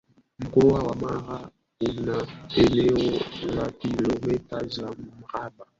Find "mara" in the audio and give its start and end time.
0.95-1.19